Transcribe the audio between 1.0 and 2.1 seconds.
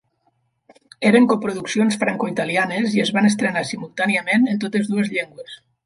Eren coproduccions